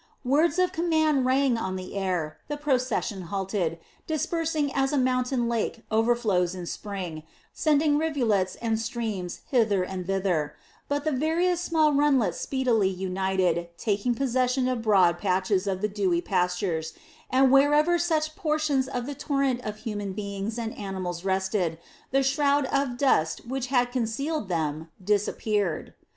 [0.25, 3.77] Words of command rang on the air, the procession halted,
[4.07, 7.21] dispersing as a mountain lake overflows in spring,
[7.53, 10.55] sending rivulets and streams hither and thither;
[10.87, 16.19] but the various small runlets speedily united, taking possession of broad patches of the dewy
[16.19, 16.93] pastures,
[17.29, 21.77] and wherever such portions of the torrent of human beings and animals rested,
[22.09, 25.93] the shroud of dust which had concealed them disappeared.